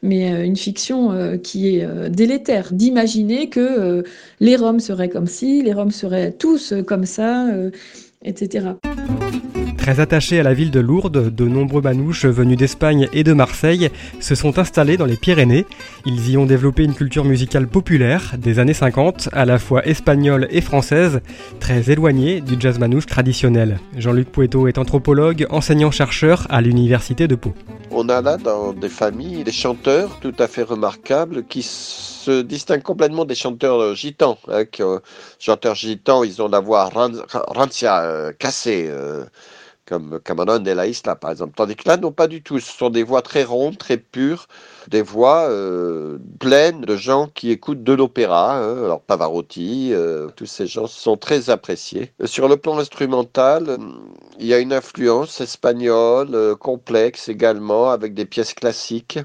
mais 0.02 0.46
une 0.46 0.56
fiction 0.56 1.38
qui 1.44 1.78
est 1.78 2.10
délétère, 2.10 2.72
d'imaginer 2.72 3.50
que 3.50 4.04
les 4.40 4.56
Roms 4.56 4.80
seraient 4.80 5.10
comme 5.10 5.28
ci, 5.28 5.62
les 5.64 5.74
Roms 5.74 5.92
seraient 5.92 6.32
tous 6.32 6.74
comme 6.86 7.06
ça, 7.06 7.48
etc. 8.24 8.72
Très 9.82 10.00
attachés 10.00 10.40
à 10.40 10.44
la 10.44 10.54
ville 10.54 10.70
de 10.70 10.80
Lourdes, 10.80 11.34
de 11.34 11.46
nombreux 11.46 11.82
manouches 11.82 12.28
venus 12.28 12.56
d'Espagne 12.56 13.10
et 13.14 13.24
de 13.24 13.34
Marseille 13.34 13.90
se 14.20 14.36
sont 14.36 14.60
installés 14.60 14.96
dans 14.96 15.08
les 15.08 15.18
Pyrénées. 15.18 15.66
Ils 16.06 16.30
y 16.30 16.38
ont 16.38 16.46
développé 16.46 16.84
une 16.84 16.94
culture 16.94 17.26
musicale 17.26 17.68
populaire 17.68 18.36
des 18.38 18.60
années 18.60 18.76
50, 18.76 19.30
à 19.32 19.44
la 19.44 19.58
fois 19.58 19.84
espagnole 19.88 20.48
et 20.52 20.62
française, 20.62 21.22
très 21.60 21.90
éloignée 21.90 22.42
du 22.42 22.58
jazz 22.60 22.78
manouche 22.78 23.08
traditionnel. 23.08 23.80
Jean-Luc 23.98 24.32
Poeto 24.32 24.68
est 24.68 24.78
anthropologue, 24.78 25.48
enseignant-chercheur 25.50 26.46
à 26.52 26.62
l'université 26.62 27.28
de 27.28 27.34
Pau. 27.34 27.56
On 27.90 28.08
a 28.10 28.22
là 28.22 28.38
dans 28.38 28.74
des 28.74 28.88
familles 28.88 29.44
des 29.44 29.52
chanteurs 29.52 30.20
tout 30.22 30.36
à 30.38 30.48
fait 30.48 30.62
remarquables 30.62 31.44
qui 31.46 31.64
se 31.64 32.44
distinguent 32.44 32.84
complètement 32.84 33.26
des 33.26 33.34
chanteurs 33.34 33.96
gitans. 33.96 34.38
Hein, 34.48 34.66
euh, 34.80 35.00
chanteurs 35.40 35.74
gitans, 35.74 36.24
ils 36.24 36.40
ont 36.40 36.50
la 36.50 36.60
voix 36.60 36.88
rancia, 37.48 38.04
euh, 38.04 38.32
cassée. 38.32 38.86
Euh, 38.88 39.26
comme 39.86 40.20
Cameron 40.24 40.60
de 40.60 40.72
la 40.72 40.88
Isla 40.88 41.16
par 41.16 41.32
exemple. 41.32 41.54
Tandis 41.56 41.76
que 41.76 41.88
là, 41.88 41.98
non 41.98 42.12
pas 42.12 42.28
du 42.28 42.42
tout. 42.42 42.60
Ce 42.60 42.72
sont 42.72 42.90
des 42.90 43.04
voix 43.04 43.22
très 43.22 43.44
rondes, 43.44 43.78
très 43.78 43.98
pures, 43.98 44.48
des 44.88 45.02
voix 45.02 45.50
euh, 45.50 46.18
pleines 46.40 46.82
de 46.82 46.96
gens 46.96 47.28
qui 47.34 47.52
écoutent 47.52 47.84
de 47.84 47.94
l'opéra. 47.94 48.58
Hein. 48.58 48.84
Alors 48.84 49.02
Pavarotti, 49.02 49.90
euh, 49.94 50.30
tous 50.36 50.46
ces 50.46 50.68
gens 50.68 50.88
sont 50.88 51.18
très 51.18 51.50
appréciés. 51.50 52.12
Sur 52.26 52.48
le 52.48 52.58
plan 52.58 52.78
instrumental, 52.80 53.78
il 54.40 54.46
y 54.46 54.54
a 54.54 54.60
une 54.60 54.74
influence 54.74 55.42
espagnole 55.42 56.34
euh, 56.34 56.56
complexe 56.56 57.30
également, 57.30 57.90
avec 57.90 58.14
des 58.14 58.26
pièces 58.26 58.54
classiques 58.54 59.20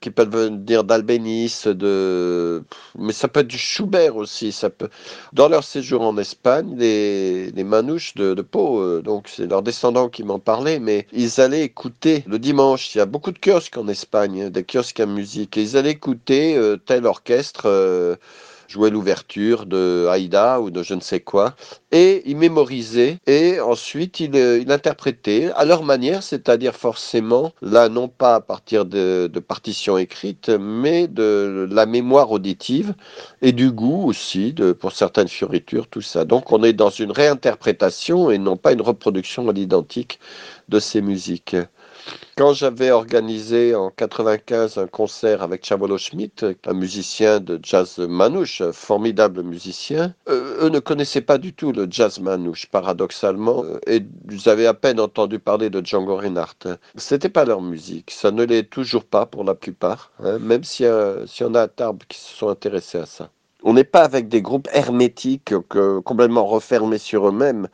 qui 0.00 0.10
peuvent 0.10 0.30
venir 0.30 0.84
d'Albéniz, 0.84 1.64
de... 1.66 2.62
mais 2.98 3.12
ça 3.12 3.28
peut 3.28 3.40
être 3.40 3.48
du 3.48 3.58
Schubert 3.58 4.16
aussi. 4.16 4.52
Ça 4.52 4.70
peut... 4.70 4.88
Dans 5.32 5.48
leur 5.48 5.64
séjour 5.64 6.02
en 6.02 6.16
Espagne, 6.18 6.74
les, 6.76 7.50
les 7.50 7.64
manouches 7.64 8.14
de, 8.14 8.34
de 8.34 8.42
Pau, 8.42 8.80
euh, 8.80 9.02
donc 9.02 9.28
c'est 9.28 9.46
leurs 9.46 9.62
descendants 9.62 10.08
qui 10.08 10.22
m'en 10.22 10.38
parlaient, 10.38 10.80
mais 10.80 11.06
ils 11.12 11.40
allaient 11.40 11.62
écouter 11.62 12.24
le 12.26 12.38
dimanche. 12.38 12.94
Il 12.94 12.98
y 12.98 13.00
a 13.00 13.06
beaucoup 13.06 13.32
de 13.32 13.38
kiosques 13.38 13.78
en 13.78 13.88
Espagne, 13.88 14.50
des 14.50 14.64
kiosques 14.64 15.00
à 15.00 15.06
musique, 15.06 15.56
et 15.56 15.62
ils 15.62 15.76
allaient 15.76 15.90
écouter 15.92 16.56
euh, 16.56 16.76
tel 16.76 17.06
orchestre. 17.06 17.62
Euh, 17.66 18.16
jouer 18.68 18.90
l'ouverture 18.90 19.66
de 19.66 20.06
Haïda 20.10 20.60
ou 20.60 20.70
de 20.70 20.82
je 20.82 20.94
ne 20.94 21.00
sais 21.00 21.20
quoi, 21.20 21.54
et 21.92 22.22
ils 22.26 22.36
mémorisaient, 22.36 23.18
et 23.26 23.60
ensuite 23.60 24.20
ils, 24.20 24.34
ils 24.34 24.70
interprétaient 24.72 25.50
à 25.54 25.64
leur 25.64 25.82
manière, 25.84 26.22
c'est-à-dire 26.22 26.74
forcément, 26.74 27.52
là 27.62 27.88
non 27.88 28.08
pas 28.08 28.36
à 28.36 28.40
partir 28.40 28.84
de, 28.84 29.30
de 29.32 29.40
partitions 29.40 29.98
écrites, 29.98 30.48
mais 30.48 31.08
de 31.08 31.68
la 31.70 31.86
mémoire 31.86 32.30
auditive, 32.30 32.94
et 33.42 33.52
du 33.52 33.70
goût 33.70 34.06
aussi, 34.08 34.52
de, 34.52 34.72
pour 34.72 34.92
certaines 34.92 35.28
fioritures, 35.28 35.88
tout 35.88 36.02
ça. 36.02 36.24
Donc 36.24 36.52
on 36.52 36.62
est 36.62 36.72
dans 36.72 36.90
une 36.90 37.12
réinterprétation 37.12 38.30
et 38.30 38.38
non 38.38 38.56
pas 38.56 38.72
une 38.72 38.82
reproduction 38.82 39.48
à 39.48 39.52
l'identique 39.52 40.18
de 40.68 40.80
ces 40.80 41.00
musiques. 41.00 41.56
Quand 42.38 42.52
j'avais 42.52 42.90
organisé 42.90 43.74
en 43.74 43.88
95 43.88 44.76
un 44.76 44.86
concert 44.86 45.42
avec 45.42 45.64
Chabolo 45.64 45.96
Schmidt, 45.96 46.44
un 46.66 46.74
musicien 46.74 47.40
de 47.40 47.58
jazz 47.62 47.98
manouche, 47.98 48.62
formidable 48.72 49.42
musicien, 49.42 50.14
euh, 50.28 50.66
eux 50.66 50.68
ne 50.68 50.78
connaissaient 50.78 51.22
pas 51.22 51.38
du 51.38 51.54
tout 51.54 51.72
le 51.72 51.86
jazz 51.88 52.20
manouche, 52.20 52.66
paradoxalement, 52.66 53.64
euh, 53.64 53.80
et 53.86 54.02
ils 54.30 54.50
avaient 54.50 54.66
à 54.66 54.74
peine 54.74 55.00
entendu 55.00 55.38
parler 55.38 55.70
de 55.70 55.82
Django 55.82 56.14
Reinhardt. 56.16 56.76
C'était 56.96 57.30
pas 57.30 57.46
leur 57.46 57.62
musique, 57.62 58.10
ça 58.10 58.30
ne 58.30 58.44
l'est 58.44 58.68
toujours 58.68 59.06
pas 59.06 59.24
pour 59.24 59.42
la 59.42 59.54
plupart, 59.54 60.12
hein, 60.22 60.38
même 60.38 60.62
s'il 60.62 60.92
si 61.26 61.42
y 61.42 61.46
en 61.46 61.54
a 61.54 61.62
à 61.62 61.68
Tarbes 61.68 62.02
qui 62.06 62.20
se 62.20 62.36
sont 62.36 62.50
intéressés 62.50 62.98
à 62.98 63.06
ça. 63.06 63.30
On 63.62 63.72
n'est 63.72 63.84
pas 63.84 64.04
avec 64.04 64.28
des 64.28 64.42
groupes 64.42 64.68
hermétiques 64.74 65.54
que, 65.70 66.00
complètement 66.00 66.44
refermés 66.44 66.98
sur 66.98 67.26
eux-mêmes. 67.28 67.68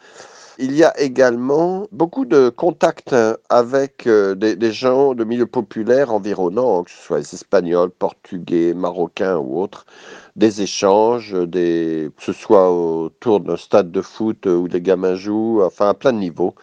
Il 0.65 0.77
y 0.77 0.85
a 0.85 0.97
également 1.01 1.89
beaucoup 1.91 2.25
de 2.25 2.49
contacts 2.49 3.17
avec 3.49 4.07
euh, 4.07 4.37
des, 4.37 4.55
des, 4.55 4.71
gens 4.71 5.13
de 5.13 5.25
milieux 5.25 5.49
populaires 5.49 6.13
environnants, 6.15 6.85
que 6.85 6.93
ce 6.93 6.99
soit 6.99 7.19
les 7.19 7.35
Espagnols, 7.35 7.91
Portugais, 7.91 8.73
Marocains 8.73 9.39
ou 9.39 9.61
autres, 9.61 9.87
des 10.37 10.63
échanges, 10.63 11.33
des, 11.33 12.13
que 12.17 12.23
ce 12.23 12.33
soit 12.33 12.71
autour 12.71 13.41
d'un 13.41 13.57
stade 13.57 13.91
de 13.91 14.03
foot 14.03 14.47
où 14.47 14.69
les 14.69 14.81
gamins 14.81 15.17
jouent, 15.17 15.65
enfin 15.65 15.89
à 15.89 15.95
plein 15.95 16.13
de 16.13 16.19
niveaux. 16.19 16.55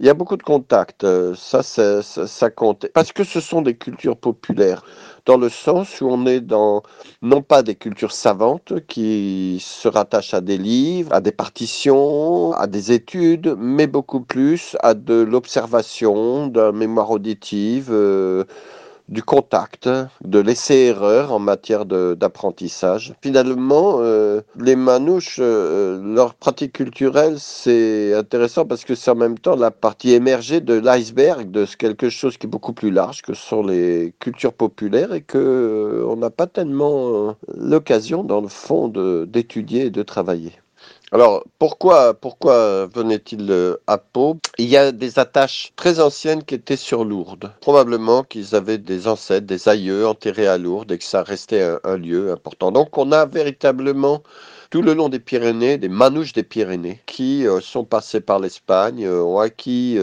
Il 0.00 0.06
y 0.06 0.08
a 0.08 0.14
beaucoup 0.14 0.38
de 0.38 0.42
contacts, 0.42 1.06
ça, 1.36 1.62
ça, 1.62 2.02
ça, 2.02 2.50
compte, 2.50 2.86
parce 2.94 3.12
que 3.12 3.22
ce 3.22 3.38
sont 3.38 3.60
des 3.60 3.74
cultures 3.76 4.16
populaires, 4.16 4.82
dans 5.26 5.36
le 5.36 5.50
sens 5.50 6.00
où 6.00 6.08
on 6.08 6.24
est 6.24 6.40
dans, 6.40 6.82
non 7.20 7.42
pas 7.42 7.62
des 7.62 7.74
cultures 7.74 8.12
savantes 8.12 8.72
qui 8.88 9.58
se 9.60 9.88
rattachent 9.88 10.32
à 10.32 10.40
des 10.40 10.56
livres, 10.56 11.12
à 11.12 11.20
des 11.20 11.32
partitions, 11.32 12.52
à 12.54 12.66
des 12.66 12.92
études, 12.92 13.54
mais 13.58 13.86
beaucoup 13.86 14.22
plus 14.22 14.74
à 14.82 14.94
de 14.94 15.20
l'observation, 15.20 16.46
de 16.46 16.60
la 16.60 16.72
mémoire 16.72 17.10
auditive, 17.10 17.88
euh, 17.90 18.44
du 19.10 19.22
contact, 19.22 19.88
de 20.24 20.38
l'essai-erreur 20.38 21.32
en 21.32 21.40
matière 21.40 21.84
d'apprentissage. 21.84 23.14
Finalement, 23.20 23.96
euh, 23.98 24.40
les 24.56 24.76
manouches, 24.76 25.38
euh, 25.40 26.00
leur 26.14 26.34
pratique 26.34 26.72
culturelle, 26.72 27.34
c'est 27.38 28.14
intéressant 28.14 28.64
parce 28.64 28.84
que 28.84 28.94
c'est 28.94 29.10
en 29.10 29.16
même 29.16 29.38
temps 29.38 29.56
la 29.56 29.72
partie 29.72 30.12
émergée 30.12 30.60
de 30.60 30.74
l'iceberg, 30.74 31.50
de 31.50 31.66
quelque 31.76 32.08
chose 32.08 32.36
qui 32.36 32.46
est 32.46 32.50
beaucoup 32.50 32.72
plus 32.72 32.92
large, 32.92 33.22
que 33.22 33.34
sont 33.34 33.62
les 33.62 34.14
cultures 34.20 34.54
populaires 34.54 35.12
et 35.12 35.22
que 35.22 35.38
euh, 35.38 36.06
on 36.06 36.16
n'a 36.16 36.30
pas 36.30 36.46
tellement 36.46 37.36
l'occasion, 37.54 38.22
dans 38.22 38.40
le 38.40 38.48
fond, 38.48 38.88
d'étudier 39.26 39.86
et 39.86 39.90
de 39.90 40.02
travailler. 40.02 40.52
Alors, 41.12 41.42
pourquoi, 41.58 42.14
pourquoi 42.14 42.86
venait-il 42.86 43.50
euh, 43.50 43.76
à 43.88 43.98
Pau? 43.98 44.38
Il 44.58 44.68
y 44.68 44.76
a 44.76 44.92
des 44.92 45.18
attaches 45.18 45.72
très 45.74 45.98
anciennes 45.98 46.44
qui 46.44 46.54
étaient 46.54 46.76
sur 46.76 47.04
Lourdes. 47.04 47.52
Probablement 47.60 48.22
qu'ils 48.22 48.54
avaient 48.54 48.78
des 48.78 49.08
ancêtres, 49.08 49.44
des 49.44 49.68
aïeux 49.68 50.06
enterrés 50.06 50.46
à 50.46 50.56
Lourdes 50.56 50.92
et 50.92 50.98
que 50.98 51.04
ça 51.04 51.24
restait 51.24 51.68
un, 51.82 51.96
lieu 51.96 52.30
important. 52.30 52.70
Donc, 52.70 52.96
on 52.96 53.10
a 53.10 53.26
véritablement 53.26 54.22
tout 54.70 54.82
le 54.82 54.94
long 54.94 55.08
des 55.08 55.18
Pyrénées, 55.18 55.78
des 55.78 55.88
manouches 55.88 56.32
des 56.32 56.44
Pyrénées, 56.44 57.02
qui 57.06 57.44
euh, 57.44 57.60
sont 57.60 57.84
passés 57.84 58.20
par 58.20 58.38
l'Espagne, 58.38 59.04
euh, 59.04 59.20
ont 59.20 59.40
acquis, 59.40 59.98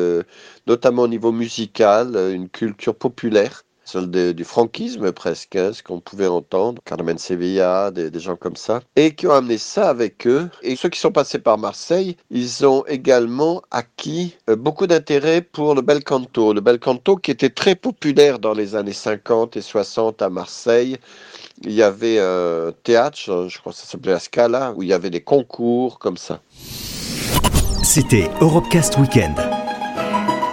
notamment 0.67 1.03
au 1.03 1.07
niveau 1.07 1.31
musical, 1.31 2.17
une 2.33 2.49
culture 2.49 2.95
populaire 2.95 3.63
celle 3.87 4.09
du 4.09 4.43
franquisme 4.43 5.13
presque, 5.13 5.55
hein, 5.55 5.71
ce 5.71 5.81
qu'on 5.81 6.01
pouvait 6.01 6.27
entendre, 6.27 6.81
Carmen 6.83 7.17
Sevilla, 7.17 7.89
des, 7.89 8.19
gens 8.19 8.35
comme 8.35 8.57
ça, 8.57 8.81
et 8.97 9.15
qui 9.15 9.27
ont 9.27 9.31
amené 9.31 9.57
ça 9.57 9.89
avec 9.89 10.27
eux. 10.27 10.49
Et 10.61 10.75
ceux 10.75 10.89
qui 10.89 10.99
sont 10.99 11.13
passés 11.13 11.39
par 11.39 11.57
Marseille, 11.57 12.17
ils 12.29 12.65
ont 12.65 12.83
également 12.87 13.61
acquis 13.71 14.35
euh, 14.49 14.57
beaucoup 14.57 14.87
d'intérêt 14.87 15.41
pour 15.41 15.73
le 15.73 15.81
bel 15.81 16.03
canto. 16.03 16.53
Le 16.53 16.59
bel 16.59 16.79
canto 16.79 17.15
qui 17.15 17.31
était 17.31 17.49
très 17.49 17.75
populaire 17.75 18.39
dans 18.39 18.53
les 18.53 18.75
années 18.75 18.91
50 18.91 19.55
et 19.55 19.61
60 19.61 20.21
à 20.21 20.29
Marseille. 20.29 20.97
Il 21.63 21.71
y 21.71 21.81
avait 21.81 22.19
un 22.19 22.73
théâtre, 22.83 23.47
je 23.47 23.57
crois 23.57 23.71
que 23.71 23.77
ça 23.77 23.85
s'appelait 23.85 24.11
la 24.11 24.19
Scala, 24.19 24.73
où 24.75 24.83
il 24.83 24.89
y 24.89 24.93
avait 24.93 25.09
des 25.09 25.21
concours 25.21 25.97
comme 25.97 26.17
ça. 26.17 26.41
C'était 27.83 28.29
Europecast 28.41 28.97
Weekend. 28.97 29.37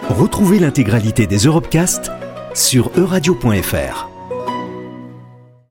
Retrouvez 0.08 0.60
l'intégralité 0.60 1.26
des 1.26 1.38
Europecast 1.38 2.12
sur 2.54 2.90
euradio.fr. 2.96 4.13